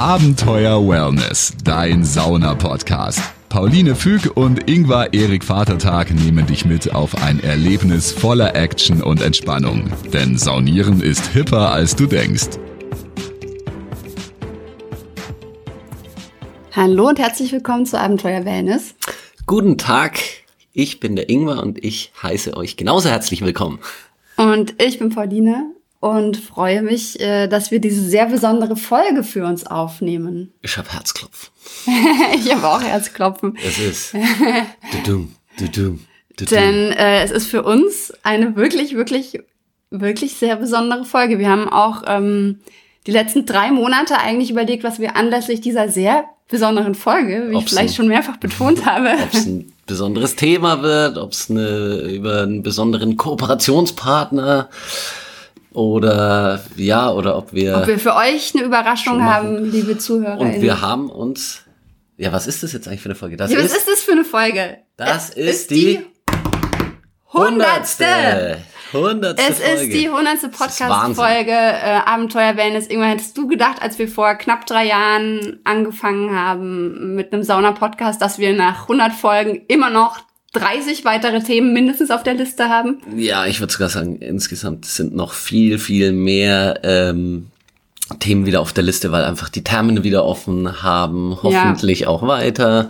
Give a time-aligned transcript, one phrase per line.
[0.00, 3.20] Abenteuer Wellness, dein Sauna-Podcast.
[3.50, 9.20] Pauline Füg und Ingvar Erik Vatertag nehmen dich mit auf ein Erlebnis voller Action und
[9.20, 9.92] Entspannung.
[10.10, 12.48] Denn Saunieren ist hipper, als du denkst.
[16.72, 18.94] Hallo und herzlich willkommen zu Abenteuer Wellness.
[19.44, 20.18] Guten Tag,
[20.72, 23.80] ich bin der Ingwer und ich heiße euch genauso herzlich willkommen.
[24.38, 29.44] Und ich bin Pauline und freue mich, äh, dass wir diese sehr besondere Folge für
[29.44, 30.52] uns aufnehmen.
[30.62, 31.50] Ich habe Herzklopfen.
[32.34, 33.56] ich habe auch Herzklopfen.
[33.64, 34.14] Es ist
[35.04, 36.00] dudum, dudum,
[36.38, 36.48] dudum.
[36.58, 39.40] Denn äh, es ist für uns eine wirklich, wirklich,
[39.90, 41.38] wirklich sehr besondere Folge.
[41.38, 42.60] Wir haben auch ähm,
[43.06, 47.66] die letzten drei Monate eigentlich überlegt, was wir anlässlich dieser sehr besonderen Folge, wie Ob's
[47.66, 51.50] ich vielleicht ein- schon mehrfach betont habe, ob es ein besonderes Thema wird, ob es
[51.50, 54.68] eine über einen besonderen Kooperationspartner
[55.72, 60.56] oder ja oder ob wir, ob wir für euch eine Überraschung haben, liebe ZuhörerInnen.
[60.56, 61.62] und wir haben uns
[62.16, 63.36] ja was ist das jetzt eigentlich für eine Folge?
[63.36, 64.78] Das ja, was ist ist das für eine Folge?
[64.96, 66.00] das Es ist die
[67.32, 68.58] hundertste.
[68.92, 69.82] hundertste Es Folge.
[69.82, 72.88] ist die hundertste ist Podcast-Folge äh, Abenteuer Wellness.
[72.88, 78.20] Irgendwann hättest du gedacht, als wir vor knapp drei Jahren angefangen haben mit einem Sauna-Podcast,
[78.20, 80.18] dass wir nach 100 Folgen immer noch
[80.52, 82.98] 30 weitere Themen mindestens auf der Liste haben?
[83.16, 87.46] Ja, ich würde sogar sagen, insgesamt sind noch viel, viel mehr ähm,
[88.18, 92.88] Themen wieder auf der Liste, weil einfach die Termine wieder offen haben, hoffentlich auch weiter.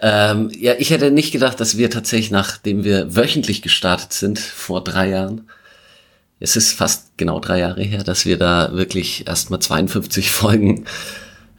[0.00, 4.84] Ähm, ja, ich hätte nicht gedacht, dass wir tatsächlich, nachdem wir wöchentlich gestartet sind, vor
[4.84, 5.48] drei Jahren,
[6.38, 10.84] es ist fast genau drei Jahre her, dass wir da wirklich erstmal 52 Folgen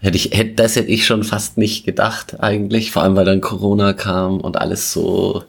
[0.03, 3.39] Hätte ich, hätte, das hätte ich schon fast nicht gedacht eigentlich, vor allem weil dann
[3.39, 5.45] Corona kam und alles so,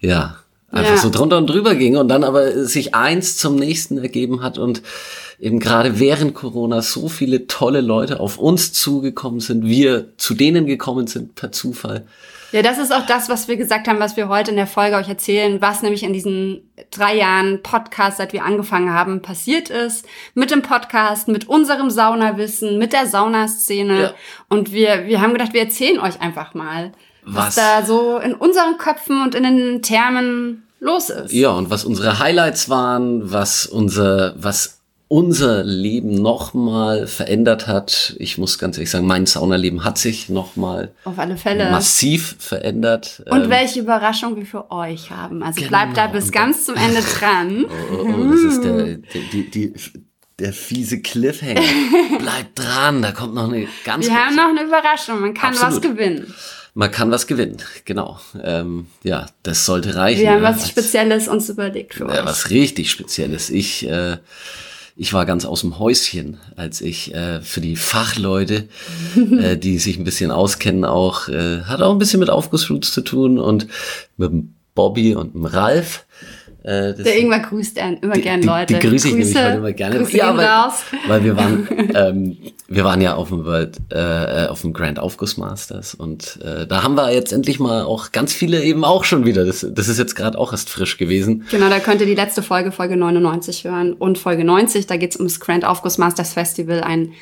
[0.00, 0.36] ja,
[0.70, 0.96] einfach Ja.
[0.96, 4.80] so drunter und drüber ging und dann aber sich eins zum nächsten ergeben hat und
[5.42, 10.66] eben gerade während Corona so viele tolle Leute auf uns zugekommen sind, wir zu denen
[10.66, 12.06] gekommen sind per Zufall.
[12.52, 14.94] Ja, das ist auch das, was wir gesagt haben, was wir heute in der Folge
[14.96, 20.06] euch erzählen, was nämlich in diesen drei Jahren Podcast, seit wir angefangen haben, passiert ist.
[20.34, 24.00] Mit dem Podcast, mit unserem Saunawissen, mit der Saunaszene.
[24.00, 24.14] Ja.
[24.48, 26.92] Und wir, wir haben gedacht, wir erzählen euch einfach mal,
[27.24, 27.54] was, Was?
[27.56, 31.32] da so in unseren Köpfen und in den Termen los ist.
[31.32, 34.81] Ja, und was unsere Highlights waren, was unser, was
[35.12, 38.16] unser Leben nochmal verändert hat.
[38.18, 41.70] Ich muss ganz ehrlich sagen, mein Saunaleben hat sich nochmal Auf alle Fälle.
[41.70, 43.22] massiv verändert.
[43.28, 45.42] Und Ähm, welche Überraschung wir für euch haben.
[45.42, 45.68] Also Genau.
[45.68, 47.66] bleibt da bis ganz zum Ende dran.
[47.92, 48.96] Oh, oh, oh, das ist der, der,
[49.32, 49.72] die, die,
[50.38, 51.60] der fiese Cliffhanger.
[52.18, 55.20] Bleibt dran, da kommt noch eine ganz Wir haben noch eine Überraschung.
[55.20, 55.82] Man kann was Absolut.
[55.98, 56.34] gewinnen.
[56.72, 58.18] Man kann was gewinnen, genau.
[58.42, 60.22] Ähm, ja, das sollte reichen.
[60.22, 62.24] Wir haben ja, was Spezielles uns überlegt für Ja, euch.
[62.24, 63.50] was richtig Spezielles.
[63.50, 64.16] Ich, äh,
[64.94, 68.68] ich war ganz aus dem Häuschen, als ich äh, für die Fachleute,
[69.38, 73.00] äh, die sich ein bisschen auskennen, auch äh, hat auch ein bisschen mit Aufgussfluts zu
[73.00, 73.66] tun und
[74.16, 76.06] mit dem Bobby und dem Ralf.
[76.64, 78.74] Äh, Der Ingwer grüßt er immer gern die, Leute.
[78.74, 79.98] Die grüße ich nämlich Grüße- heute immer gerne.
[79.98, 80.74] Grüße ja, weil, raus.
[81.08, 82.36] weil wir waren, ähm,
[82.68, 86.82] wir waren ja auf dem World, äh, auf dem Grand Aufguss Masters und äh, da
[86.84, 89.44] haben wir jetzt endlich mal auch ganz viele eben auch schon wieder.
[89.44, 91.44] Das, das ist jetzt gerade auch erst frisch gewesen.
[91.50, 93.92] Genau, da könnt ihr die letzte Folge, Folge 99 hören.
[93.92, 97.12] Und Folge 90, da geht's ums Grand Aufguss Masters Festival, ein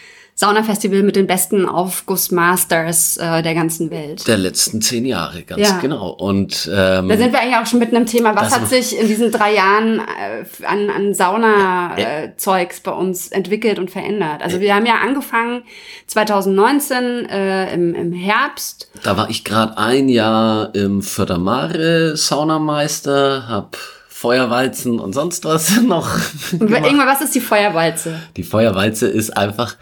[0.41, 4.27] Saunafestival mit den besten Aufgussmasters äh, der ganzen Welt.
[4.27, 5.77] Der letzten zehn Jahre, ganz Ja.
[5.81, 6.09] genau.
[6.09, 8.35] Und ähm, Da sind wir eigentlich auch schon mitten im Thema.
[8.35, 13.91] Was hat sich in diesen drei Jahren äh, an, an Sauna-Zeugs bei uns entwickelt und
[13.91, 14.41] verändert?
[14.41, 15.63] Also wir haben ja angefangen
[16.07, 18.91] 2019 äh, im, im Herbst.
[19.03, 23.77] Da war ich gerade ein Jahr im Fördermare Saunameister, hab
[24.09, 26.09] Feuerwalzen und sonst was noch.
[26.53, 28.19] Irgendwann, was ist die Feuerwalze?
[28.39, 29.77] Die Feuerwalze ist einfach,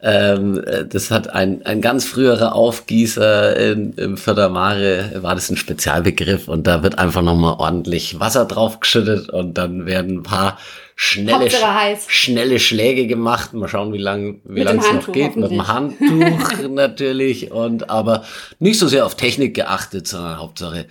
[0.00, 5.56] ähm, äh, das hat ein, ein ganz früherer Aufgießer in, im Fördermare, war das ein
[5.56, 10.58] Spezialbegriff und da wird einfach nochmal ordentlich Wasser draufgeschüttet und dann werden ein paar
[10.94, 11.50] schnelle,
[12.06, 13.54] schnelle Schläge gemacht.
[13.54, 15.34] Mal schauen, wie lang wie lang es noch geht.
[15.34, 18.24] Mit dem Handtuch natürlich und aber
[18.60, 20.86] nicht so sehr auf Technik geachtet, sondern Hauptsache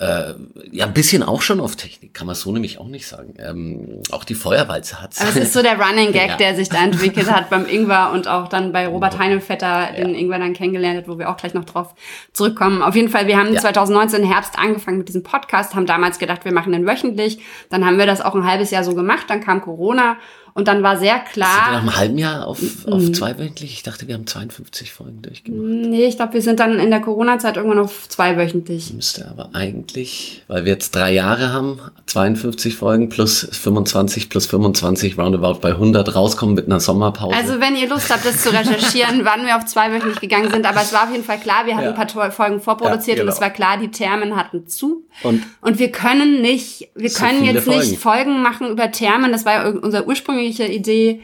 [0.00, 0.32] äh,
[0.72, 3.34] ja, ein bisschen auch schon auf Technik, kann man so nämlich auch nicht sagen.
[3.38, 6.36] Ähm, auch die Feuerwalze hat Aber es ist so der Running Gag, Ja.
[6.36, 10.38] der sich da entwickelt hat beim Ingwer und auch dann bei Robert Heinevetter, den Ingwer
[10.38, 11.94] dann kennengelernt hat, wo wir auch gleich noch drauf
[12.32, 12.80] zurückkommen.
[12.82, 13.60] Auf jeden Fall, wir haben Ja.
[13.60, 17.38] 2019 im Herbst angefangen mit diesem Podcast, haben damals gedacht, wir machen den wöchentlich.
[17.68, 20.16] Dann haben wir das auch ein halbes Jahr so gemacht, dann kam Corona
[20.54, 21.48] Und dann war sehr klar.
[21.48, 23.72] Sind wir nach einem halben Jahr auf, auf zweiwöchentlich?
[23.72, 25.88] Ich dachte, wir haben 52 Folgen durchgemacht.
[25.90, 28.92] Nee, ich glaube, wir sind dann in der Corona-Zeit irgendwann auf zweiwöchentlich.
[28.92, 35.18] Müsste aber eigentlich, weil wir jetzt drei Jahre haben, 52 Folgen plus 25 plus 25
[35.18, 37.36] roundabout bei 100 rauskommen mit einer Sommerpause.
[37.36, 40.66] Also wenn ihr Lust habt, das zu recherchieren, wann wir auf zweiwöchentlich gegangen sind.
[40.66, 41.94] Aber es war auf jeden Fall klar, wir hatten ja.
[41.94, 43.30] ein paar Folgen vorproduziert ja, genau.
[43.30, 45.04] und es war klar, die Thermen hatten zu.
[45.22, 47.80] Und, und wir können nicht, wir so können jetzt Folgen.
[47.80, 49.32] nicht Folgen machen über Thermen.
[49.32, 50.06] Das war ja unser
[50.40, 51.20] ursprüngliche Idee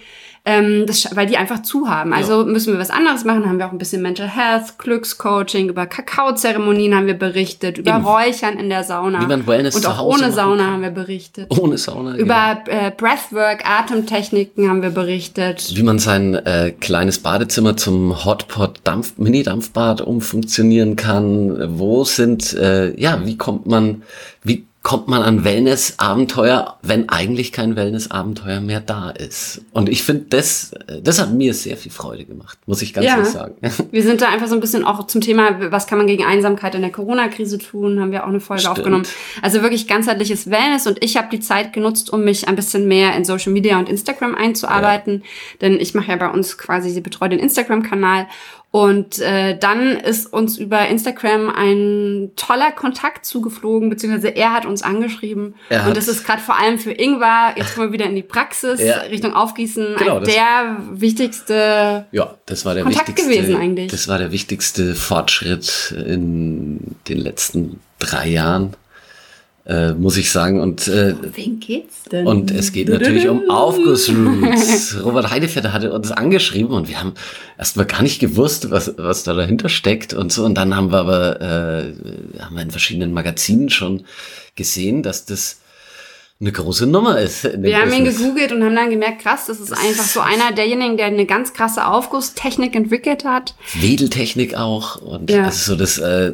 [0.48, 2.12] ähm, das, weil die einfach zu haben.
[2.12, 2.44] Also ja.
[2.44, 3.48] müssen wir was anderes machen.
[3.48, 8.04] Haben wir auch ein bisschen Mental Health, Glückscoaching, über Kakaozeremonien haben wir berichtet, über Eben.
[8.06, 9.20] Räuchern in der Sauna.
[9.20, 11.48] Wie man Wellness Und auch ohne Sauna haben wir berichtet.
[11.58, 12.16] Ohne Sauna.
[12.16, 12.78] Über genau.
[12.78, 15.72] äh, Breathwork, Atemtechniken haben wir berichtet.
[15.74, 21.76] Wie man sein äh, kleines Badezimmer zum Hotpot Dampf, Mini-Dampfbad umfunktionieren kann.
[21.76, 24.02] Wo sind, äh, ja, wie kommt man,
[24.44, 29.62] wie kommt man an Wellness-Abenteuer, wenn eigentlich kein Wellness-Abenteuer mehr da ist.
[29.72, 33.16] Und ich finde, das, das hat mir sehr viel Freude gemacht, muss ich ganz ja.
[33.16, 33.56] ehrlich sagen.
[33.90, 36.76] Wir sind da einfach so ein bisschen auch zum Thema, was kann man gegen Einsamkeit
[36.76, 38.78] in der Corona-Krise tun, haben wir auch eine Folge Stimmt.
[38.78, 39.06] aufgenommen.
[39.42, 43.16] Also wirklich ganzheitliches Wellness und ich habe die Zeit genutzt, um mich ein bisschen mehr
[43.16, 45.58] in Social Media und Instagram einzuarbeiten, ja.
[45.62, 48.28] denn ich mache ja bei uns quasi, sie betreut den Instagram-Kanal
[48.76, 54.82] und äh, dann ist uns über Instagram ein toller Kontakt zugeflogen, beziehungsweise er hat uns
[54.82, 55.54] angeschrieben.
[55.70, 58.22] Er und das ist gerade vor allem für Ingvar, jetzt kommen wir wieder in die
[58.22, 58.98] Praxis, ja.
[58.98, 63.90] Richtung Aufgießen, genau, der wichtigste ja, das war der Kontakt wichtigste, gewesen eigentlich.
[63.90, 68.76] Das war der wichtigste Fortschritt in den letzten drei Jahren
[69.66, 70.60] äh, muss ich sagen.
[70.60, 72.26] Und, äh, Wen geht's denn?
[72.26, 74.96] Und es geht natürlich um Aufgussroots.
[75.04, 77.14] Robert Heidefeld hatte uns angeschrieben und wir haben
[77.58, 80.44] erstmal gar nicht gewusst, was, was da dahinter steckt und so.
[80.44, 84.04] Und dann haben wir aber äh, haben wir in verschiedenen Magazinen schon
[84.54, 85.60] gesehen, dass das
[86.38, 87.44] eine große Nummer ist.
[87.62, 90.98] Wir haben ihn gegoogelt und haben dann gemerkt, krass, das ist einfach so einer derjenigen,
[90.98, 93.54] der eine ganz krasse Aufgusstechnik entwickelt hat.
[93.80, 95.44] Wedeltechnik auch und ja.
[95.44, 96.32] das ist so das äh,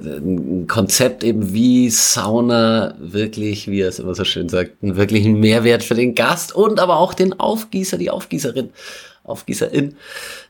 [0.67, 5.85] Konzept eben wie Sauna wirklich, wie er es immer so schön sagt, einen wirklichen Mehrwert
[5.85, 8.71] für den Gast und aber auch den Aufgießer, die Aufgießerin,
[9.23, 9.95] Aufgießerin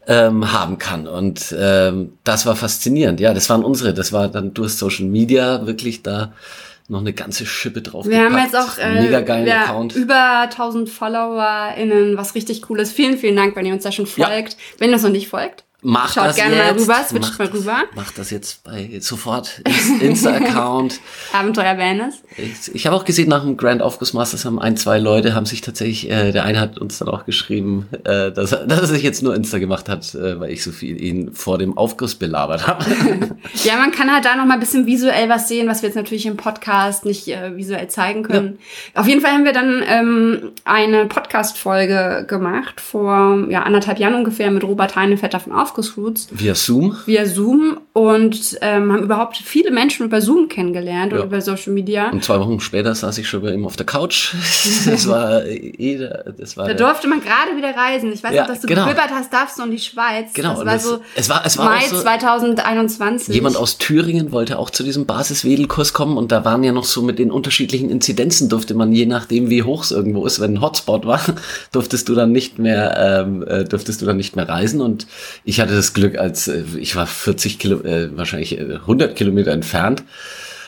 [0.07, 3.21] ähm, haben kann und ähm, das war faszinierend.
[3.21, 6.33] Ja, das waren unsere, das war dann durch Social Media wirklich da
[6.93, 9.97] noch eine ganze Schippe drauf Wir haben jetzt auch äh, Mega geilen ja, Account.
[9.97, 12.93] über 1000 FollowerInnen, was richtig cool ist.
[12.93, 14.53] Vielen, vielen Dank, wenn ihr uns da schon folgt.
[14.53, 14.59] Ja.
[14.79, 16.65] Wenn ihr uns noch nicht folgt, Mach Schaut das gerne jetzt.
[16.65, 17.77] mal rüber, switcht mal rüber.
[17.97, 19.61] Mach das jetzt bei sofort
[20.01, 21.01] Insta-Account.
[21.33, 22.23] Abenteuer Wellness.
[22.37, 25.45] Ich, ich habe auch gesehen, nach dem Grand Aufguss Masters haben ein, zwei Leute, haben
[25.45, 28.87] sich tatsächlich, äh, der eine hat uns dann auch geschrieben, äh, dass, er, dass er
[28.87, 32.15] sich jetzt nur Insta gemacht hat, äh, weil ich so viel ihn vor dem Aufguss
[32.15, 32.85] belabert habe.
[33.65, 35.97] ja, man kann halt da noch mal ein bisschen visuell was sehen, was wir jetzt
[35.97, 38.59] natürlich im Podcast nicht äh, visuell zeigen können.
[38.95, 39.01] Ja.
[39.01, 44.53] Auf jeden Fall haben wir dann ähm, eine Podcast-Folge gemacht, vor ja, anderthalb Jahren ungefähr,
[44.53, 46.29] mit Robert Heinevetter von Aufguss Damaskusroots.
[46.31, 46.97] Via Zoom?
[47.07, 51.19] Via Zoom und ähm, haben überhaupt viele Menschen über Zoom kennengelernt ja.
[51.19, 52.11] und über Social Media.
[52.11, 54.35] Und zwei Wochen später saß ich schon bei ihm auf der Couch.
[54.87, 56.09] das war eh,
[56.39, 58.13] das war Da durfte man gerade wieder reisen.
[58.13, 58.85] Ich weiß ja, noch, dass du genau.
[58.85, 60.33] gebibbert hast, darfst du in die Schweiz.
[60.35, 60.51] Genau.
[60.51, 63.35] Das war das, so es war, es war Mai so, 2021.
[63.35, 67.03] Jemand aus Thüringen wollte auch zu diesem Basiswedelkurs kommen und da waren ja noch so
[67.03, 70.61] mit den unterschiedlichen Inzidenzen durfte man je nachdem, wie hoch es irgendwo ist, wenn ein
[70.61, 71.21] Hotspot war,
[71.73, 75.07] durftest du dann nicht mehr, ähm, äh, durftest du dann nicht mehr reisen und
[75.45, 79.53] ich hatte das Glück, als äh, ich war 40 Kilo, äh, wahrscheinlich 100 äh, Kilometer
[79.53, 80.05] entfernt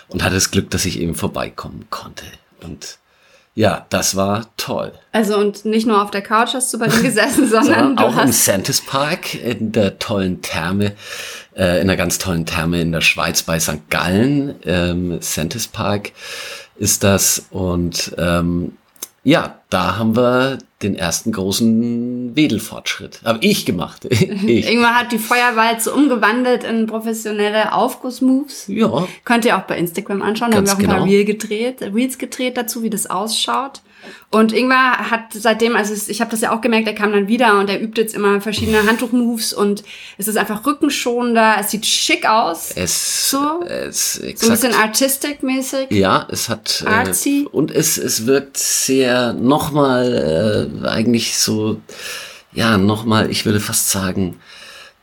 [0.08, 2.25] und hatte das Glück, dass ich eben vorbeikommen konnte.
[2.62, 2.99] Und
[3.56, 4.93] ja, das war toll.
[5.12, 8.32] Also und nicht nur auf der Couch hast du bei ihm gesessen, sondern, auch im
[8.32, 10.93] Santis Park in der tollen Therme,
[11.56, 13.91] äh, in der ganz tollen Therme in der Schweiz bei St.
[13.91, 14.56] Gallen.
[14.65, 16.10] Ähm, Santis Park
[16.77, 18.77] ist das und ähm,
[19.22, 23.20] ja, da haben wir den ersten großen Wedelfortschritt.
[23.24, 24.05] Habe ich gemacht.
[24.10, 24.69] ich.
[24.69, 28.67] Irgendwann hat die Feuerwalze umgewandelt in professionelle Aufgussmoves.
[28.69, 29.08] Ja.
[29.24, 30.50] Könnt ihr auch bei Instagram anschauen.
[30.50, 30.96] Da haben wir auch ein genau.
[30.98, 33.81] paar Reel gedreht, Reels gedreht dazu, wie das ausschaut.
[34.31, 37.58] Und Ingvar hat seitdem, also ich habe das ja auch gemerkt, er kam dann wieder
[37.60, 39.84] und er übt jetzt immer verschiedene Handtuchmoves und
[40.19, 42.72] es ist einfach rückenschonender, es sieht schick aus.
[42.74, 44.38] Es, so, es exakt.
[44.41, 45.86] so ein bisschen artistic-mäßig.
[45.91, 47.44] Ja, es hat Artsy.
[47.44, 51.81] Äh, und es, es wirkt sehr nochmal äh, eigentlich so,
[52.52, 54.38] ja, nochmal, ich würde fast sagen,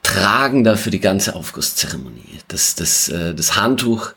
[0.03, 2.39] tragender für die ganze Aufgusszeremonie.
[2.47, 4.13] Das, das, äh, das Handtuch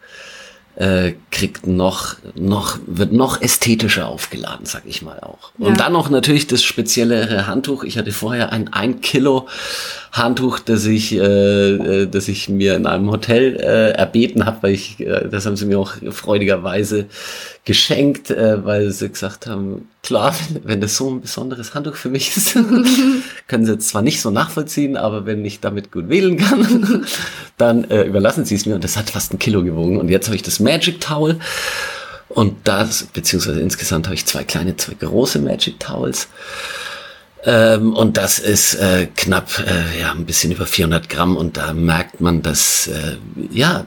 [0.77, 5.53] äh, kriegt noch, noch, wird noch ästhetischer aufgeladen, sag ich mal auch.
[5.59, 5.69] Ja.
[5.69, 7.85] Und dann noch natürlich das speziellere Handtuch.
[7.85, 9.47] Ich hatte vorher ein 1 Kilo
[10.11, 14.73] Handtuch, das ich, äh, äh, das ich mir in einem Hotel äh, erbeten habe, weil
[14.73, 17.07] ich, äh, das haben sie mir auch freudigerweise
[17.65, 22.11] geschenkt, äh, weil sie gesagt haben, klar, wenn, wenn das so ein besonderes Handtuch für
[22.11, 22.55] mich ist,
[23.49, 27.05] können Sie jetzt zwar nicht so nachvollziehen, aber wenn ich damit gut wählen kann,
[27.57, 28.77] dann äh, überlassen Sie es mir.
[28.77, 29.99] Und das hat fast ein Kilo gewogen.
[29.99, 31.41] Und jetzt habe ich das Magic Towel.
[32.29, 36.29] Und das, beziehungsweise insgesamt habe ich zwei kleine, zwei große Magic Towels.
[37.45, 41.37] Ähm, und das ist äh, knapp, äh, ja, ein bisschen über 400 Gramm.
[41.37, 43.17] Und da merkt man, dass, äh,
[43.51, 43.85] ja,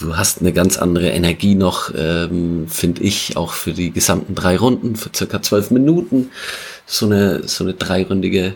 [0.00, 4.56] du hast eine ganz andere Energie noch, ähm, finde ich, auch für die gesamten drei
[4.56, 6.30] Runden, für circa zwölf Minuten.
[6.86, 8.54] So eine, so eine dreiründige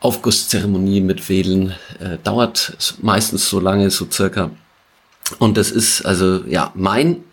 [0.00, 4.50] Aufgusszeremonie mit Wedeln äh, dauert meistens so lange, so circa.
[5.38, 7.24] Und das ist also, ja, mein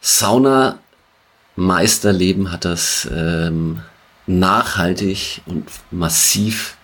[0.00, 3.80] Sauna-Meisterleben hat das ähm,
[4.26, 6.78] nachhaltig und massiv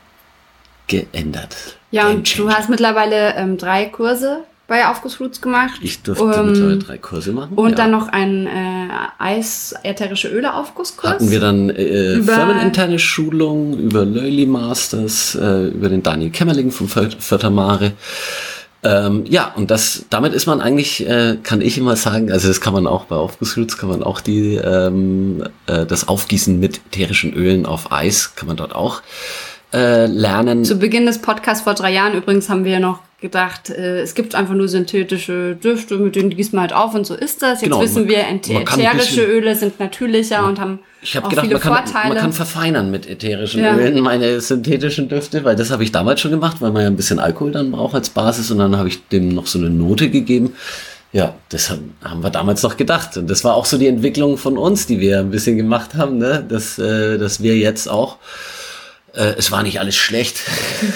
[0.86, 1.56] geändert.
[1.90, 5.80] Ja, und du hast mittlerweile ähm, drei Kurse bei Aufgussfluts gemacht.
[5.82, 7.54] Ich durfte um, mittlerweile drei Kurse machen.
[7.56, 7.74] Und ja.
[7.74, 11.10] dann noch einen äh, Eis, ätherische Öle Aufgusskurs.
[11.10, 16.70] Hatten wir dann äh, über firmeninterne Schulung über Löyli Masters, äh, über den Daniel Kämmerling
[16.70, 17.94] vom Fördermare.
[18.84, 22.60] Ähm, ja, und das, damit ist man eigentlich, äh, kann ich immer sagen, also das
[22.60, 27.34] kann man auch bei Aufgussfluts, kann man auch die, ähm, äh, das Aufgießen mit ätherischen
[27.34, 29.02] Ölen auf Eis, kann man dort auch
[29.72, 30.64] äh, lernen.
[30.64, 34.34] Zu Beginn des Podcasts vor drei Jahren übrigens haben wir noch gedacht, äh, es gibt
[34.34, 37.60] einfach nur synthetische Düfte, mit denen gießt man halt auf und so ist das.
[37.60, 40.46] Jetzt genau, wissen wir, ätherische Öle sind natürlicher ja.
[40.46, 42.08] und haben ich habe gedacht, man kann, Vorteile.
[42.08, 43.74] man kann verfeinern mit ätherischen ja.
[43.74, 46.96] Ölen meine synthetischen Düfte, weil das habe ich damals schon gemacht, weil man ja ein
[46.96, 50.10] bisschen Alkohol dann braucht als Basis und dann habe ich dem noch so eine Note
[50.10, 50.54] gegeben.
[51.12, 53.16] Ja, das haben, haben wir damals noch gedacht.
[53.16, 56.18] Und das war auch so die Entwicklung von uns, die wir ein bisschen gemacht haben,
[56.18, 56.44] ne?
[56.46, 58.18] dass, äh, dass wir jetzt auch
[59.14, 60.40] äh, es war nicht alles schlecht,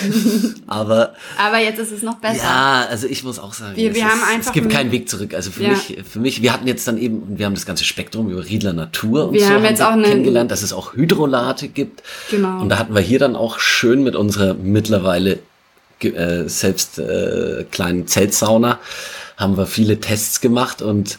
[0.67, 2.45] aber aber jetzt ist es noch besser.
[2.45, 5.09] Ja, also ich muss auch sagen, wir, wir haben ist, einfach es gibt keinen Weg
[5.09, 5.35] zurück.
[5.35, 5.71] Also für ja.
[5.71, 8.73] mich, für mich, wir hatten jetzt dann eben, wir haben das ganze Spektrum über Riedler
[8.73, 12.03] Natur und wir so haben jetzt haben auch kennengelernt, dass es auch Hydrolate gibt.
[12.31, 12.61] Genau.
[12.61, 15.39] Und da hatten wir hier dann auch schön mit unserer mittlerweile
[16.01, 18.79] äh, selbst äh, kleinen Zeltsauna
[19.37, 21.19] haben wir viele Tests gemacht und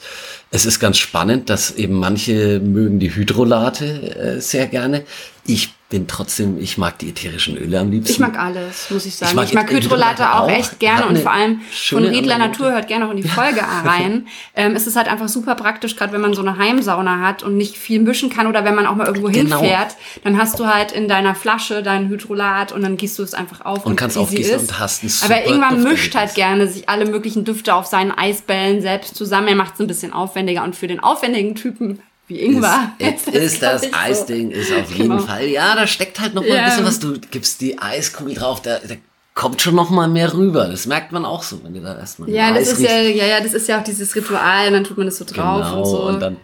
[0.52, 3.86] es ist ganz spannend, dass eben manche mögen die Hydrolate
[4.16, 5.04] äh, sehr gerne.
[5.46, 8.12] Ich bin trotzdem, ich mag die ätherischen Öle am liebsten.
[8.12, 9.30] Ich mag alles, muss ich sagen.
[9.30, 12.90] Ich mag, ich mag Hydrolate auch, echt gerne und vor allem von Riedler Natur hört
[12.90, 14.28] gerne auch in die Folge rein.
[14.58, 17.56] ähm, es ist halt einfach super praktisch, gerade wenn man so eine Heimsauna hat und
[17.56, 19.62] nicht viel mischen kann oder wenn man auch mal irgendwo genau.
[19.62, 23.34] hinfährt, dann hast du halt in deiner Flasche dein Hydrolat und dann gießt du es
[23.34, 26.90] einfach auf und, und kannst aufgießen und hast einen Aber irgendwann mischt halt gerne sich
[26.90, 29.48] alle möglichen Düfte auf seinen Eisbällen selbst zusammen.
[29.48, 32.94] Er macht es ein bisschen aufwendiger und für den aufwendigen Typen wie Ingwer.
[32.98, 34.58] Ist, ist, ist das Eisding, so.
[34.58, 35.22] ist auf jeden genau.
[35.22, 35.48] Fall.
[35.48, 36.64] Ja, da steckt halt noch mal ja.
[36.64, 37.00] ein bisschen was.
[37.00, 38.96] Du gibst die Eiskugel drauf, da, da
[39.36, 40.68] kommt schon noch mal mehr rüber.
[40.68, 43.26] Das merkt man auch so, wenn du da erstmal Ja, das Eis ist ja, ja,
[43.26, 45.78] ja, das ist ja auch dieses Ritual, und dann tut man das so drauf genau,
[45.78, 46.04] und so.
[46.04, 46.38] Und dann,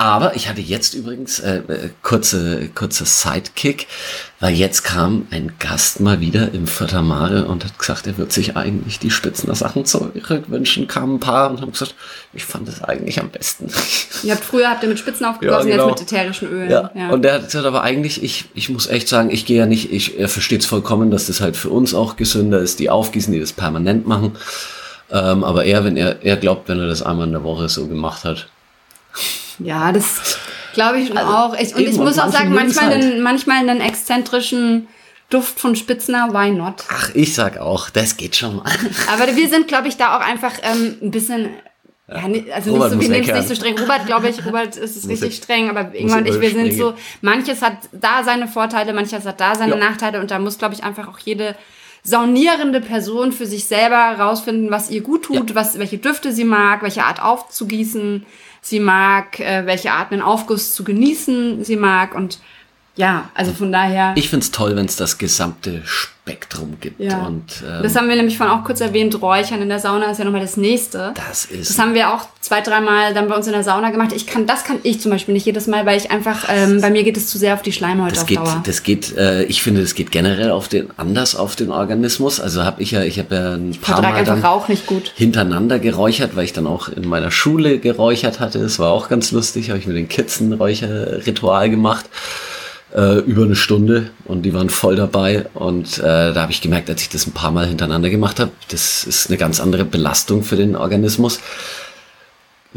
[0.00, 3.88] aber ich hatte jetzt übrigens äh, äh, kurze kurzer Sidekick,
[4.38, 8.56] weil jetzt kam ein Gast mal wieder im Fördermare und hat gesagt, er wird sich
[8.56, 10.86] eigentlich die Spitzener Sachen zurückwünschen.
[10.86, 11.96] Kamen ein paar und haben gesagt,
[12.32, 13.72] ich fand es eigentlich am besten.
[14.22, 15.88] Ihr habt früher habt ihr mit Spitzen aufgegossen, ja, genau.
[15.88, 16.70] jetzt mit ätherischen Ölen.
[16.70, 16.92] Ja.
[16.94, 17.10] ja.
[17.10, 19.92] Und der hat gesagt, aber eigentlich, ich, ich muss echt sagen, ich gehe ja nicht,
[19.92, 23.32] ich, er versteht es vollkommen, dass das halt für uns auch gesünder ist, die aufgießen,
[23.32, 24.36] die das permanent machen.
[25.10, 27.88] Ähm, aber er, wenn er, er glaubt, wenn er das einmal in der Woche so
[27.88, 28.48] gemacht hat,
[29.58, 30.38] ja, das
[30.74, 31.54] glaube ich also, auch.
[31.58, 33.02] Ich, und ich muss auch sagen, manchmal halt.
[33.02, 34.88] einen, manchmal einen exzentrischen
[35.30, 36.84] Duft von Spitzner, why not?
[36.88, 38.72] Ach, ich sag auch, das geht schon mal.
[39.12, 41.50] Aber wir sind, glaube ich, da auch einfach ähm, ein bisschen
[42.08, 42.22] ja,
[42.54, 43.78] also Robert nicht so, wir nehmen es nicht so streng.
[43.78, 47.60] Robert, glaube ich, Robert ist es richtig streng, aber irgendwann ich, wir sind so, manches
[47.60, 49.78] hat da seine Vorteile, manches hat da seine ja.
[49.78, 51.54] Nachteile und da muss, glaube ich, einfach auch jede
[52.02, 55.54] saunierende Person für sich selber rausfinden, was ihr gut tut, ja.
[55.54, 58.24] was, welche Düfte sie mag, welche Art aufzugießen
[58.68, 61.64] sie mag, äh, welche Art einen Aufguss zu genießen.
[61.64, 62.40] Sie mag und
[62.98, 64.12] ja, also von daher.
[64.16, 66.98] Ich find's toll, wenn es das gesamte Spektrum gibt.
[66.98, 67.26] Ja.
[67.26, 69.22] Und, ähm, das haben wir nämlich vorhin auch kurz erwähnt.
[69.22, 71.14] Räuchern in der Sauna ist ja nochmal das nächste.
[71.14, 71.70] Das ist.
[71.70, 74.10] Das haben wir auch zwei, dreimal dann bei uns in der Sauna gemacht.
[74.12, 76.90] Ich kann, das kann ich zum Beispiel nicht jedes Mal, weil ich einfach, ähm, bei
[76.90, 78.62] mir geht es zu sehr auf die Schleimhäute das auf geht, Dauer.
[78.66, 82.40] Das geht, äh, ich finde, das geht generell auf den, anders auf den Organismus.
[82.40, 85.12] Also habe ich ja, ich habe ja ein ich paar Mal dann Rauch nicht gut.
[85.14, 88.58] hintereinander geräuchert, weil ich dann auch in meiner Schule geräuchert hatte.
[88.58, 89.70] Das war auch ganz lustig.
[89.70, 92.06] Habe ich mit den Kids ein Räucherritual gemacht
[92.94, 95.46] äh, über eine Stunde und die waren voll dabei.
[95.54, 96.02] Und äh,
[96.32, 99.28] da habe ich gemerkt, als ich das ein paar Mal hintereinander gemacht habe, das ist
[99.28, 101.40] eine ganz andere Belastung für den Organismus.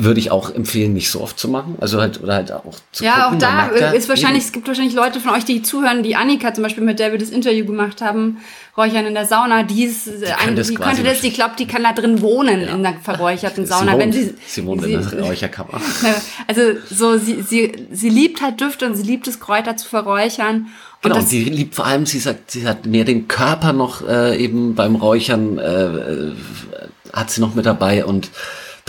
[0.03, 1.75] Würde ich auch empfehlen, nicht so oft zu machen.
[1.79, 3.37] Also halt, oder halt auch zu Ja, gucken.
[3.37, 6.15] auch da ja, ist wahrscheinlich, eben, es gibt wahrscheinlich Leute von euch, die zuhören, die
[6.15, 8.37] Annika zum Beispiel, mit der wir das Interview gemacht haben,
[8.77, 11.67] Räuchern in der Sauna, die ist, die, kann das die könnte das, die glaubt, die
[11.67, 13.91] kann da drin wohnen, in der verräucherten Sauna.
[13.91, 15.81] sie wohnt, wenn sie, sie wohnt sie, in der Räucherkammer.
[16.47, 20.67] Also, so, sie, sie, sie liebt halt Düfte und sie liebt es, Kräuter zu verräuchern.
[21.01, 24.37] Genau, und die liebt vor allem, sie sagt, sie hat mehr den Körper noch äh,
[24.37, 26.31] eben beim Räuchern, äh, äh,
[27.13, 28.29] hat sie noch mit dabei und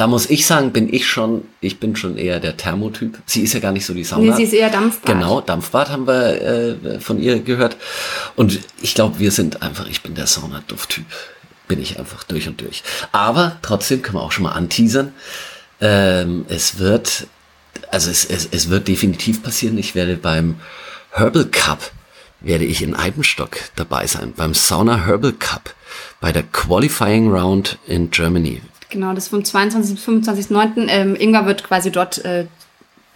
[0.03, 3.19] da muss ich sagen, bin ich schon, ich bin schon eher der Thermotyp.
[3.25, 4.25] Sie ist ja gar nicht so die Sauna.
[4.25, 5.07] nee, sie ist eher Dampfbad.
[5.15, 7.77] Genau, Dampfbad haben wir äh, von ihr gehört.
[8.35, 11.05] Und ich glaube, wir sind einfach, ich bin der Saunadufttyp.
[11.69, 12.83] Bin ich einfach durch und durch.
[13.13, 15.13] Aber trotzdem können wir auch schon mal anteasern.
[15.81, 17.29] Ähm, es wird,
[17.93, 19.79] also es, es, es wird definitiv passieren.
[19.79, 20.57] Ich werde beim
[21.13, 21.93] Herbal Cup,
[22.41, 24.33] werde ich in Eibenstock dabei sein.
[24.37, 25.77] Beim Sauna Herbal Cup.
[26.21, 28.63] Bei der Qualifying Round in Germany.
[28.93, 29.95] Genau, das vom 22.
[29.97, 30.87] bis 25.9.
[30.89, 32.47] Ähm, Ingwer wird quasi dort, äh,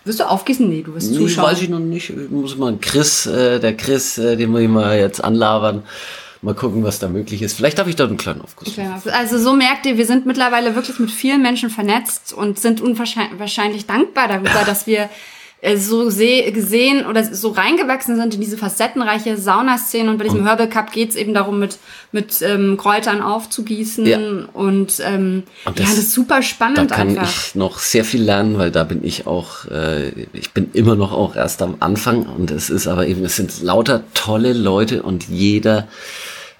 [0.04, 0.68] wirst du aufgießen?
[0.68, 1.44] Nee, du wirst Nee, zuschauen.
[1.50, 2.10] weiß ich noch nicht.
[2.10, 5.82] Ich muss mal Chris, äh, der Chris, äh, den muss ich mal jetzt anlabern.
[6.42, 7.56] Mal gucken, was da möglich ist.
[7.56, 8.76] Vielleicht darf ich dort einen kleinen Aufguss.
[8.76, 9.10] machen.
[9.10, 13.38] Also so merkt ihr, wir sind mittlerweile wirklich mit vielen Menschen vernetzt und sind unwahrscheinlich
[13.40, 15.08] wahrscheinlich dankbar darüber, dass wir
[15.74, 20.68] so seh- gesehen oder so reingewachsen sind in diese facettenreiche Saunaszene und bei diesem Herbal
[20.68, 21.78] Cup geht es eben darum, mit,
[22.12, 24.18] mit ähm, Kräutern aufzugießen Ja.
[24.52, 27.28] und, ähm, Und ja, das- das ist super Da spannend kann einfach.
[27.48, 31.12] ich noch sehr viel lernen, weil da bin ich auch, äh, ich bin immer noch
[31.12, 35.28] auch erst am Anfang und es ist aber eben, es sind lauter tolle Leute und
[35.28, 35.88] jeder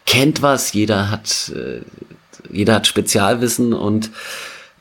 [0.05, 1.81] kennt was, jeder hat, äh,
[2.51, 4.11] jeder hat Spezialwissen und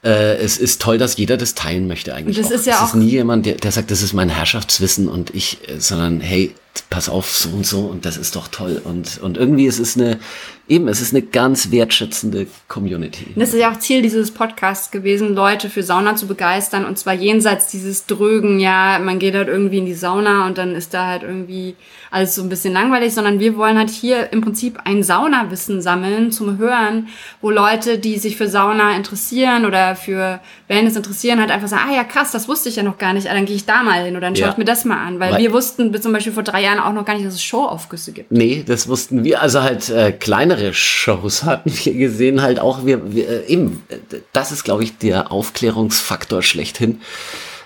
[0.05, 2.37] äh, es ist toll, dass jeder das teilen möchte eigentlich.
[2.37, 2.55] Und das auch.
[2.59, 5.33] ist ja es auch- ist nie jemand, der, der sagt, das ist mein Herrschaftswissen und
[5.35, 6.53] ich, äh, sondern hey,
[6.89, 8.81] pass auf, so und so und das ist doch toll.
[8.83, 10.19] Und, und irgendwie ist es eine,
[10.67, 13.27] eben, es ist eine ganz wertschätzende Community.
[13.35, 17.13] Das ist ja auch Ziel dieses Podcasts gewesen, Leute für Sauna zu begeistern und zwar
[17.13, 21.05] jenseits dieses Drögen, ja, man geht halt irgendwie in die Sauna und dann ist da
[21.07, 21.75] halt irgendwie
[22.11, 26.31] alles so ein bisschen langweilig, sondern wir wollen halt hier im Prinzip ein Saunawissen sammeln
[26.31, 27.07] zum Hören,
[27.41, 31.95] wo Leute, die sich für Sauna interessieren oder für Wellness interessieren, halt einfach sagen, ah
[31.95, 34.03] ja krass, das wusste ich ja noch gar nicht, ah, dann gehe ich da mal
[34.03, 34.51] hin oder dann schaue Ja.
[34.51, 36.79] ich mir das mal an, weil, Weil- wir wussten bis zum Beispiel vor drei Jahren
[36.79, 38.31] auch noch gar nicht, dass es Showaufgüsse gibt.
[38.31, 39.41] Nee, das wussten wir.
[39.41, 43.97] Also halt äh, kleinere Shows hatten wir gesehen, halt auch wir, wir äh, eben, äh,
[44.33, 47.01] das ist, glaube ich, der Aufklärungsfaktor schlechthin,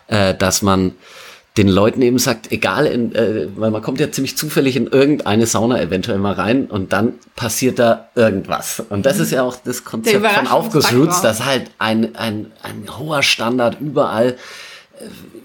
[0.08, 0.94] äh, dass man
[1.58, 5.46] den Leuten eben sagt, egal, in, äh, weil man kommt ja ziemlich zufällig in irgendeine
[5.46, 8.82] Sauna eventuell mal rein und dann passiert da irgendwas.
[8.90, 10.48] Und das ist ja auch das Konzept von.
[10.48, 14.38] Aufgussroots, dass halt ein, ein, ein hoher Standard überall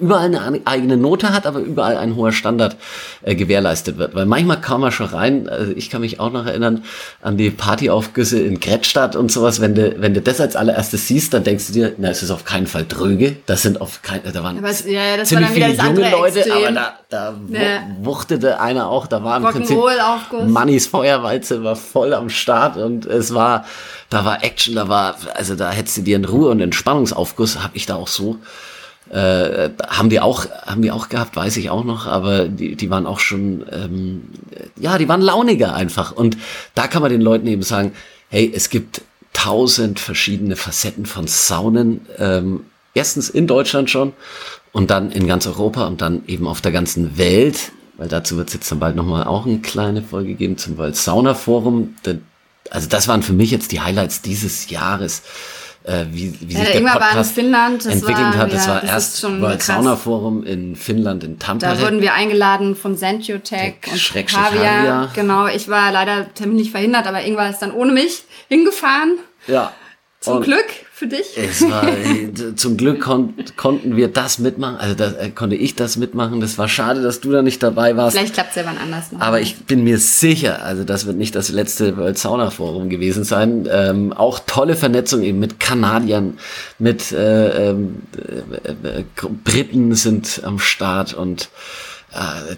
[0.01, 2.77] überall eine eigene Note hat, aber überall ein hoher Standard
[3.23, 4.15] äh, gewährleistet wird.
[4.15, 6.85] Weil manchmal kam man schon rein, also ich kann mich auch noch erinnern
[7.23, 11.33] an die Partyaufgüsse in Gretstadt und sowas, wenn du, wenn du das als allererstes siehst,
[11.33, 14.23] dann denkst du dir, na, es ist auf keinen Fall dröge, das sind auf keinen,
[14.33, 16.57] da waren Aber ja, ja, das war ziemlich viele junge Leute, Extrem.
[16.65, 17.61] aber da, da Ja.
[18.01, 19.77] wuchtete einer auch, da war im Prinzip.
[20.53, 23.65] Mannys Feuerwalze war voll am Start und es war,
[24.11, 27.77] da war Action, da war, also da hättest du dir in Ruhe und Entspannungsaufguss, habe
[27.77, 28.39] ich da auch so
[29.15, 32.91] äh, haben die auch haben die auch gehabt, weiß ich auch noch, aber die, die
[32.91, 34.25] waren auch schon ähm,
[34.77, 36.11] ja, die waren launiger einfach.
[36.13, 36.37] Und
[36.75, 37.93] da kann man den Leuten eben sagen,
[38.29, 44.15] hey, es gibt tausend verschiedene Facetten von Saunen, ähm, erstens in Deutschland schon
[44.73, 48.49] und dann in ganz Europa und dann eben auf der ganzen Welt, weil dazu wird
[48.49, 51.95] es jetzt dann bald nochmal auch eine kleine Folge geben zum World Sauna Forum.
[52.71, 55.23] Also das waren für mich jetzt die Highlights dieses Jahres
[55.85, 58.53] äh, wie, wie Ja, sich der irgendwann war in Podcast Finnland, das entwickelt war- hat.
[58.53, 59.67] Das ja, war das erst schon World krass.
[59.77, 61.77] Sauna Forum in Finnland, in Tampere.
[61.77, 65.11] Da wurden wir eingeladen von Sentiotech und Schrägstrich Javier.
[65.15, 69.19] Genau, ich war leider terminlich verhindert, aber Ingvar ist dann ohne mich hingefahren.
[69.47, 69.73] ja.
[70.25, 71.37] Zum Und Glück für dich.
[71.37, 71.87] Es war,
[72.57, 76.41] zum Glück kon konnten wir das mitmachen, also da äh, konnte ich das mitmachen.
[76.41, 78.17] Das war schade, dass du da nicht dabei warst.
[78.17, 79.21] Vielleicht klappt es ja wann anders noch.
[79.21, 83.25] Aber ich bin mir sicher, also das wird nicht das letzte World Sauna Forum gewesen
[83.25, 83.69] sein.
[83.71, 86.39] Ähm, auch tolle Vernetzung eben mit Kanadiern,
[86.79, 89.05] mit äh, ähm, äh, äh,
[89.45, 91.51] Briten sind am Start und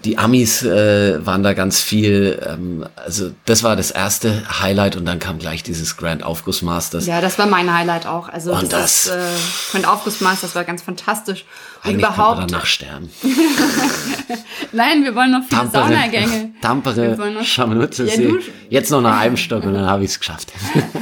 [0.05, 2.39] die Amis äh, waren da ganz viel.
[2.47, 7.07] Ähm, also das war das erste Highlight und dann kam gleich dieses Grand Aufguss Masters.
[7.07, 8.29] ja, das war mein Highlight auch.
[8.29, 9.19] Also Und das, das- äh,
[9.71, 11.45] Point Aufgussmaß, das war ganz fantastisch.
[11.83, 12.39] Und Eigentlich überhaupt.
[12.39, 13.09] man danach sterben.
[14.71, 16.27] Nein, wir wollen noch viele Tampere, Saunagänge.
[16.53, 18.37] Wir Tampere, wollen noch- Scharmützel, Ja,
[18.69, 20.51] Jetzt noch nach einem Stock und dann habe ich es geschafft.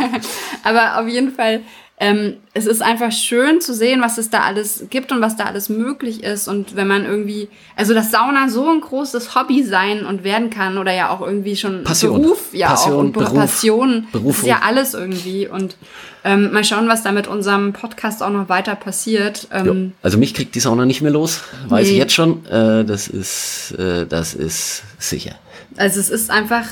[0.63, 1.61] Aber auf jeden Fall
[1.97, 5.45] ähm, es ist einfach schön zu sehen, was es da alles gibt und was da
[5.45, 6.49] alles möglich ist.
[6.49, 10.77] Und wenn man irgendwie, also dass Sauna so ein großes Hobby sein und werden kann
[10.77, 12.21] oder ja auch irgendwie schon Passion.
[12.21, 14.49] Beruf, ja Passion, auch und Beruf, Passion, das ist Berufung.
[14.49, 15.47] ja alles irgendwie.
[15.47, 15.77] Und
[16.25, 19.47] ähm, mal schauen, was da mit unserem Podcast auch noch weiter passiert.
[19.51, 21.99] Ähm, Also mich kriegt die Sauna nicht mehr los, weiß ich Nee.
[21.99, 22.45] jetzt schon.
[22.47, 25.35] Äh, das ist, äh, das ist sicher.
[25.77, 26.63] Also es ist einfach,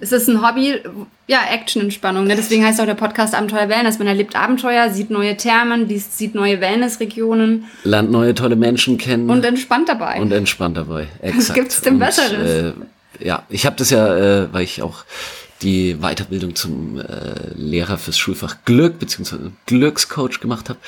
[0.00, 0.80] es ist ein Hobby,
[1.26, 2.26] ja, Action-Entspannung.
[2.26, 2.36] Ne?
[2.36, 3.98] Deswegen heißt auch der Podcast Abenteuer Wellness.
[3.98, 9.30] Man erlebt Abenteuer, sieht neue Thermen, liest- sieht neue Wellnessregionen Lernt neue tolle Menschen kennen
[9.30, 10.20] und entspannt dabei.
[10.20, 11.08] und entspannt dabei.
[11.22, 11.54] Exakt.
[11.58, 12.74] gibt's denn Und, Besseres?
[13.20, 15.04] Äh, ja, ich habe das ja, äh, weil ich auch
[15.62, 17.04] die Weiterbildung zum äh,
[17.54, 20.78] Lehrer fürs Schulfach Glück beziehungsweise Glückscoach gemacht habe.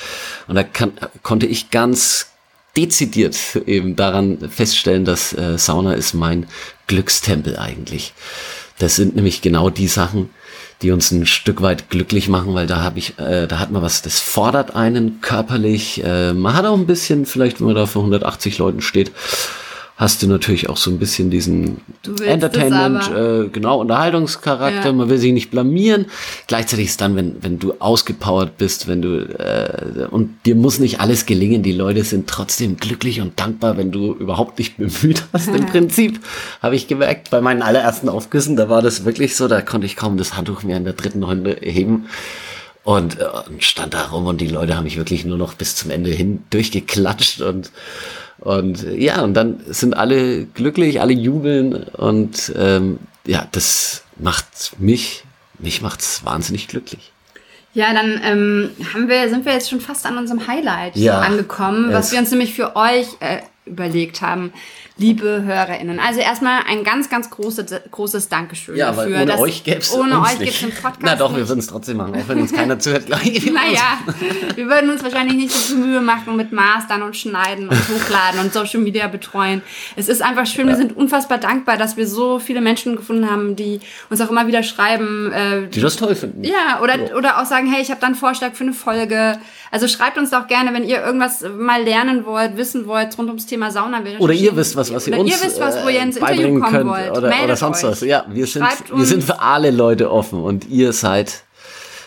[0.47, 0.91] Und da kann,
[1.23, 2.27] konnte ich ganz
[2.75, 6.45] dezidiert eben daran feststellen, dass äh, Sauna ist mein
[6.85, 8.13] Glückstempel eigentlich.
[8.79, 10.29] Das sind nämlich genau die Sachen,
[10.81, 13.81] die uns ein Stück weit glücklich machen, weil da habe ich, äh, da hat man
[13.81, 16.03] was, das fordert einen körperlich.
[16.03, 19.11] Äh, man hat auch ein bisschen, vielleicht wenn man da vor 180 Leuten steht,
[19.97, 21.81] hast du natürlich auch so ein bisschen diesen
[22.23, 24.85] Entertainment, äh, genau, Unterhaltungscharakter.
[24.85, 24.93] Ja.
[24.93, 26.05] Man will sich nicht blamieren.
[26.45, 30.99] Gleichzeitig ist dann, wenn, wenn du ausgepowert bist, wenn du, äh, und dir muss nicht
[30.99, 31.63] alles gelingen.
[31.63, 35.47] Die Leute sind trotzdem glücklich und dankbar, wenn du überhaupt nicht bemüht hast.
[35.47, 36.19] Im Prinzip
[36.61, 39.95] habe ich gemerkt, bei meinen allerersten Aufgüssen, da war das wirklich so, da konnte ich
[39.95, 42.05] kaum das Handtuch mehr in der dritten Runde heben.
[42.83, 45.75] Und, äh, und stand da rum und die Leute haben mich wirklich nur noch bis
[45.75, 47.71] zum Ende hin durchgeklatscht und
[48.47, 55.23] und ja, und dann sind alle glücklich, alle jubeln und ähm, ja, das macht mich,
[55.59, 57.11] mich macht's wahnsinnig glücklich.
[57.73, 61.19] Ja, dann ähm, haben wir, sind wir jetzt schon fast an unserem Highlight Ja.
[61.19, 64.51] angekommen, was Es- wir uns nämlich für euch äh, überlegt haben,
[64.97, 65.99] liebe HörerInnen.
[65.99, 69.15] Also erstmal ein ganz, ganz große, großes Dankeschön Ja, dafür.
[69.17, 70.59] ohne dass- euch gäb's Ohne uns euch nicht.
[70.59, 71.39] gibt's den Podcast Na doch, nicht.
[71.41, 73.05] wir würden es trotzdem machen, auch wenn uns keiner zuhört.
[73.05, 73.45] gleich.
[73.51, 73.99] Naja,
[74.55, 78.39] wir würden uns wahrscheinlich nicht so viel Mühe machen mit Mastern und Schneiden und Hochladen
[78.39, 79.61] und Social Media betreuen.
[79.95, 83.55] Es ist einfach schön, wir sind unfassbar dankbar, dass wir so viele Menschen gefunden haben,
[83.55, 85.31] die uns auch immer wieder schreiben.
[85.31, 86.43] Äh, Die das toll finden.
[86.43, 89.37] ja, oder, oder auch sagen, hey, ich habe da einen Vorschlag für eine Folge.
[89.71, 93.45] Also schreibt uns doch gerne, wenn ihr irgendwas mal lernen wollt, wissen wollt rund ums
[93.45, 94.01] Thema Sauna.
[94.19, 96.19] Oder ihr wisst was, was ihr Oder uns ihr wisst was, wo ihr ins äh,
[96.19, 97.11] Interview beibringen kommen könnt wollt.
[97.17, 97.91] oder, Meldet oder sonst euch.
[97.91, 98.01] was.
[98.01, 101.43] Ja, wir sind, Schreibt wir sind für alle Leute offen und ihr seid,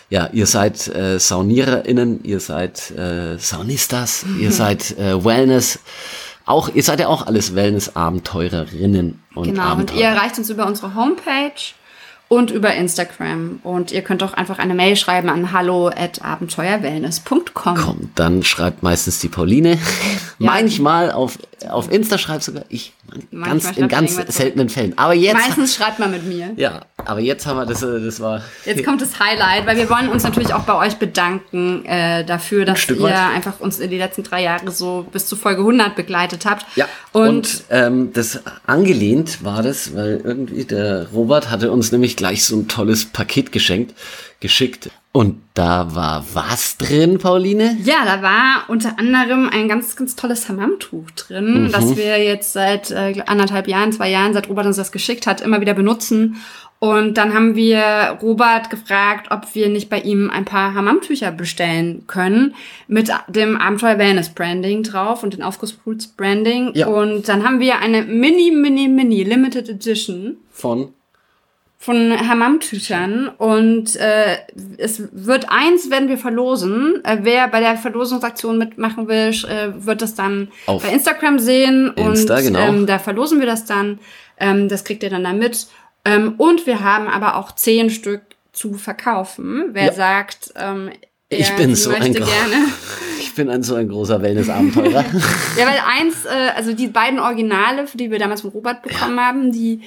[0.09, 4.39] ja, ihr seid äh, SauniererInnen, ihr seid äh, Saunistas, Mhm.
[4.41, 5.79] ihr seid äh, Wellness.
[6.45, 9.99] Auch, ihr seid ja auch alles Wellness-Abenteurerinnen und Genau, und Abenteurer.
[9.99, 11.53] ihr erreicht uns über unsere Homepage
[12.31, 13.59] und über Instagram.
[13.61, 17.75] Und ihr könnt auch einfach eine Mail schreiben an hallo at abenteuerwellness.com.
[17.75, 19.77] Kommt, dann schreibt meistens die Pauline.
[20.39, 21.37] Manchmal auf,
[21.69, 22.93] auf Insta schreibt sogar ich.
[23.31, 24.97] Manchmal Ganz, in ganz seltenen Fällen.
[24.97, 26.51] Aber jetzt, Meistens schreibt man mit mir.
[26.55, 28.41] ja, aber jetzt haben wir das, äh, das war.
[28.65, 32.65] Jetzt kommt das Highlight, weil wir wollen uns natürlich auch bei euch bedanken äh, dafür,
[32.65, 35.95] dass Stück ihr einfach uns in die letzten drei Jahre so bis zu Folge 100
[35.95, 36.65] begleitet habt.
[36.75, 42.15] Ja, Und, und, ähm, das angelehnt war das, weil irgendwie der Robert hatte uns nämlich
[42.17, 43.93] gleich so ein tolles Paket geschenkt,
[44.39, 44.89] geschickt.
[45.13, 47.75] Und da war was drin, Pauline?
[47.83, 51.71] ja, da war unter anderem ein ganz, ganz tolles Hammamtuch drin, Mhm.
[51.73, 55.41] das wir jetzt seit äh, anderthalb Jahren, zwei Jahren, seit Robert uns das geschickt hat,
[55.41, 56.37] immer wieder benutzen.
[56.79, 62.05] Und dann haben wir Robert gefragt, ob wir nicht bei ihm ein paar Hammamtücher bestellen
[62.07, 62.55] können
[62.87, 66.71] mit dem Abenteuer Wellness Branding drauf und den Aufgusspools Branding.
[66.73, 66.87] Ja.
[66.87, 70.91] Und dann haben wir eine Mini, Mini, Mini Limited Edition Von
[71.83, 74.37] von Hammamtüchern und äh,
[74.77, 77.03] es wird eins werden wir verlosen.
[77.03, 81.91] Äh, wer bei der Verlosungsaktion mitmachen will, äh, wird das dann Auf bei Instagram sehen
[81.95, 82.59] Insta, und genau.
[82.59, 83.97] ähm, da verlosen wir das dann.
[84.39, 85.65] Ähm, das kriegt ihr dann da mit.
[86.05, 88.21] Ähm, und wir haben aber auch zehn Stück
[88.53, 89.69] zu verkaufen.
[89.71, 89.93] Wer Ja.
[89.93, 90.91] sagt, ähm,
[91.29, 92.27] Ich bin so ein gerne.
[93.19, 95.05] Ich bin ein so ein großer Wellness-Abenteurer.
[95.57, 99.19] Ja, weil eins, äh, also die beiden Originale, für die wir damals von Robert bekommen
[99.19, 99.81] haben, die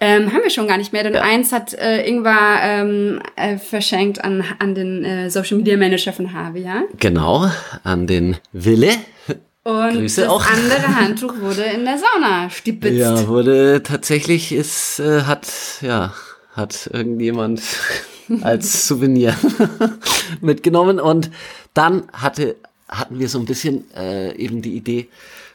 [0.00, 1.02] ähm, haben wir schon gar nicht mehr.
[1.02, 1.22] Denn Ja.
[1.22, 6.32] eins hat äh, Ingvar ähm, äh, verschenkt an, an den äh, Social Media Manager von
[6.32, 6.84] Havia.
[6.98, 7.50] genau,
[7.84, 8.90] an den Wille.
[9.62, 10.44] Und Grüße das auch.
[10.46, 12.96] andere Handtuch wurde in der Sauna stibitzt.
[12.98, 15.46] Ja, wurde tatsächlich ist, äh, hat,
[15.82, 16.14] ja,
[16.54, 17.60] hat irgendjemand
[18.40, 19.34] als Souvenir
[20.40, 21.30] mitgenommen und
[21.74, 22.56] dann hatte,
[22.88, 25.08] hatten wir so ein bisschen äh, eben die Idee,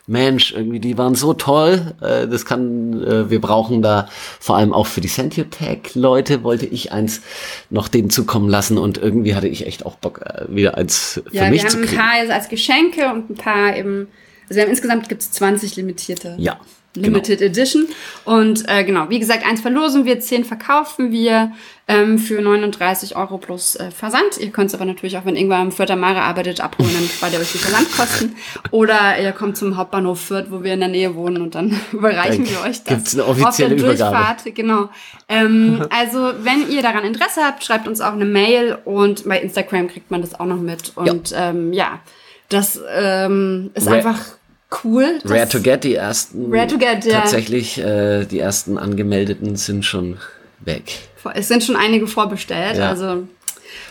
[0.08, 4.08] Mensch, irgendwie, die waren so toll, äh, das kann, äh, wir brauchen da
[4.40, 7.22] vor allem auch für die Sentiotech-Leute, wollte ich eins
[7.70, 11.36] noch denen zukommen lassen und irgendwie hatte ich echt auch Bock, äh, wieder eins für
[11.36, 12.02] Ja, mich wir zu haben ein kriegen.
[12.02, 14.08] paar als Geschenke und ein paar eben,
[14.44, 16.36] also wir haben insgesamt gibt's 20 limitierte.
[16.38, 16.60] Ja,
[16.96, 17.52] Limited genau.
[17.52, 17.88] Edition.
[18.24, 21.52] Und äh, genau, wie gesagt, eins verlosen wir, zehn verkaufen wir
[21.88, 24.38] ähm, für 39 Euro plus äh, Versand.
[24.40, 27.34] Ihr könnt es aber natürlich auch, wenn irgendwann im Fürther Mare arbeitet, abholen, dann spart
[27.34, 28.36] ihr euch die Versandkosten.
[28.72, 32.46] Oder ihr kommt zum Hauptbahnhof Fürth, wo wir in der Nähe wohnen und dann überreichen
[32.46, 32.86] dann wir euch das.
[32.86, 34.52] Gibt's eine offizielle auf der Durchfahrt, Übergabe.
[34.52, 34.90] genau.
[35.30, 39.88] Ähm, also, wenn ihr daran Interesse habt, schreibt uns auch eine Mail und bei Instagram
[39.88, 40.94] kriegt man das auch noch mit.
[40.96, 42.00] Und ja, ähm, ja
[42.50, 44.20] das ähm, ist Re einfach
[44.84, 45.20] cool.
[45.24, 46.54] Rare to Get, die ersten.
[46.54, 47.22] Rare to Get, ja.
[47.22, 50.18] Tatsächlich, äh, die ersten angemeldeten sind schon
[50.60, 50.84] weg.
[51.34, 52.90] Es sind schon einige vorbestellt, ja.
[52.90, 53.28] also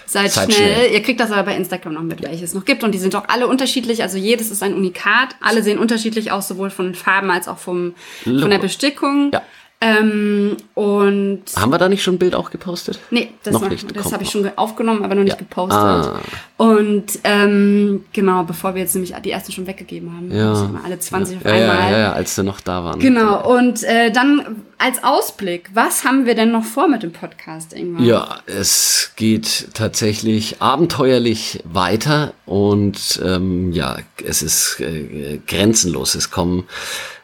[0.06, 0.74] seid, seid schnell.
[0.74, 0.92] schnell.
[0.92, 2.84] Ihr kriegt das aber bei Instagram noch mit, welche es noch gibt.
[2.84, 4.02] Und die sind auch alle unterschiedlich.
[4.02, 5.30] Also jedes ist ein Unikat.
[5.40, 9.30] Alle sehen unterschiedlich aus, sowohl von den Farben als auch vom, von der Bestickung.
[9.32, 9.42] Ja.
[9.84, 12.98] Ähm, und Haben wir da nicht schon ein Bild auch gepostet?
[13.10, 13.94] Nee, das, noch nicht.
[13.94, 15.38] das habe ich schon aufgenommen, aber noch nicht ja.
[15.38, 15.76] gepostet.
[15.76, 16.20] Ah.
[16.56, 20.32] Und ähm, genau, bevor wir jetzt nämlich die ersten schon weggegeben haben.
[20.34, 20.70] Ja.
[20.82, 21.40] alle 20 ja.
[21.40, 21.92] auf einmal.
[21.92, 22.98] Ja, ja, als sie noch da waren.
[22.98, 27.74] Genau, und äh, dann als Ausblick, was haben wir denn noch vor mit dem Podcast,
[27.74, 28.00] Ingmar?
[28.00, 36.14] Ja, es geht tatsächlich abenteuerlich weiter und ähm, ja, es ist äh, grenzenlos.
[36.14, 36.64] Es kommen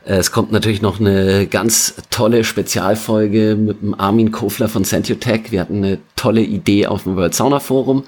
[0.05, 5.51] es kommt natürlich noch eine ganz tolle Spezialfolge mit dem Armin Kofler von Sentiotech.
[5.53, 8.05] Wir hatten eine tolle Idee auf dem World Sauna Forum.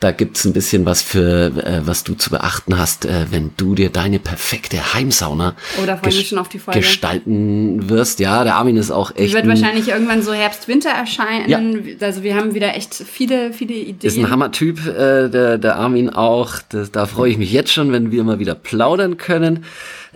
[0.00, 3.76] Da gibt's ein bisschen was für, äh, was du zu beachten hast, äh, wenn du
[3.76, 6.34] dir deine perfekte Heimsauna oh, ges
[6.72, 8.18] gestalten wirst.
[8.18, 9.30] Ja, der Armin ist auch echt.
[9.30, 11.48] Die wird wahrscheinlich irgendwann so Herbst, Winter erscheinen.
[11.48, 11.60] Ja.
[12.04, 13.98] Also wir haben wieder echt viele, viele Ideen.
[14.02, 16.56] Ist ein Hammertyp, äh, der, der Armin auch.
[16.68, 19.64] Das, da freue ich mich jetzt schon, wenn wir mal wieder plaudern können.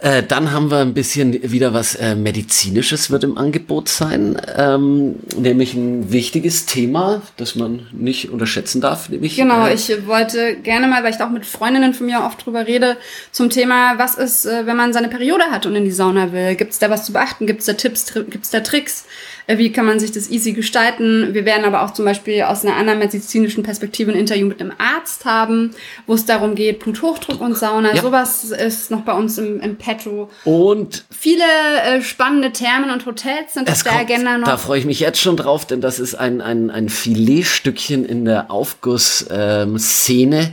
[0.02, 5.20] Äh, dann haben wir ein bisschen wieder was äh, Medizinisches wird im Angebot sein, ähm,
[5.36, 9.08] nämlich ein wichtiges Thema, das man nicht unterschätzen darf.
[9.10, 12.24] Nämlich, genau, äh, ich wollte gerne mal, weil ich da auch mit Freundinnen von mir
[12.24, 12.96] oft drüber rede,
[13.30, 16.56] zum Thema, was ist, äh, wenn man seine Periode hat und in die Sauna will?
[16.56, 17.46] Gibt es da was zu beachten?
[17.46, 18.12] Gibt es da Tipps?
[18.12, 19.04] Gibt es da Tricks?
[19.46, 21.34] Äh, wie kann man sich das easy gestalten.
[21.34, 24.72] Wir werden aber auch zum Beispiel aus einer anderen medizinischen Perspektive ein Interview mit einem
[24.78, 25.74] Arzt haben,
[26.06, 27.94] wo es darum geht, Bluthochdruck und Sauna.
[27.94, 28.02] Ja.
[28.02, 30.30] Sowas ist noch bei uns im, im Petto.
[30.44, 31.44] Und viele
[31.84, 34.46] äh, spannende Thermen und Hotels sind auf der kommt, Agenda noch.
[34.46, 38.24] Da freue ich mich jetzt schon drauf, denn das ist ein, ein, ein Filetstückchen in
[38.24, 40.38] der Aufgussszene.
[40.38, 40.52] Ähm,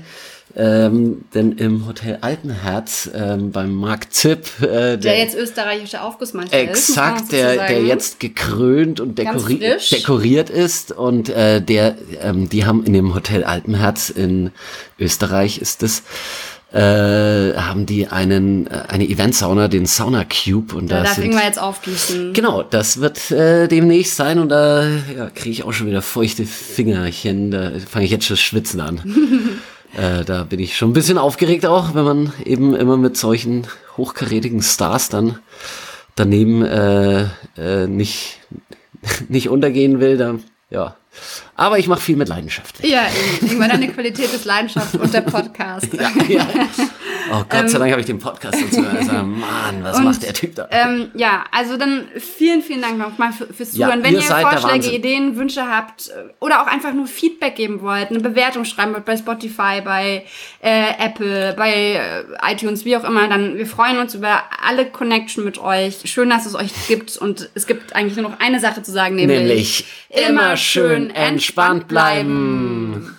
[0.56, 6.58] ähm, denn im Hotel Altenherz ähm, beim Mark Zipp, äh, der, der, jetzt österreichische Aufgussmeister
[6.58, 9.60] exakt, ist, der, der jetzt gekrönt und dekori
[9.92, 14.52] dekoriert ist und äh, der, ähm, die haben in dem Hotel Altenherz in
[14.98, 16.04] Österreich ist es
[16.72, 21.44] äh, haben die einen äh, eine Eventsauna, den Sauna Cube und da da sind, wir
[21.44, 22.34] jetzt aufgießen.
[22.34, 26.46] Genau, das wird äh, demnächst sein und da ja, kriege ich auch schon wieder feuchte
[26.46, 29.02] Fingerchen, da fange ich jetzt schon schwitzen an.
[29.98, 33.68] Äh, da bin ich schon ein bisschen aufgeregt auch, wenn man eben immer mit solchen
[33.98, 35.40] hochkarätigen Stars dann
[36.16, 37.24] daneben äh,
[37.58, 38.40] äh, nicht,
[39.30, 40.18] nicht untergehen will.
[40.18, 40.36] Da,
[40.70, 40.96] ja,
[41.56, 42.86] aber ich mache viel mit Leidenschaft.
[42.86, 43.08] Ja,
[43.42, 45.94] irgendwann eine Qualität ist Leidenschaft und der Podcast.
[45.94, 46.48] ja, ja.
[47.32, 48.86] Oh Gott ähm, sei Dank habe ich den Podcast dazu.
[48.86, 50.68] Also, Mann, was und, macht der Typ da?
[50.72, 54.00] Ähm, ja, also dann vielen, vielen Dank nochmal fürs Zuhören.
[54.00, 57.82] Ja, Wenn ihr, ihr Vorschläge, Ideen, Wünsche habt äh, oder auch einfach nur Feedback geben
[57.82, 60.26] wollt, eine Bewertung schreiben wollt bei Spotify, bei
[60.62, 65.44] äh, Apple, bei äh, iTunes, wie auch immer, dann wir freuen uns über alle Connection
[65.44, 66.02] mit euch.
[66.06, 69.16] Schön, dass es euch gibt und es gibt eigentlich nur noch eine Sache zu sagen,
[69.16, 73.19] nämlich, nämlich immer schön entspannt bleiben.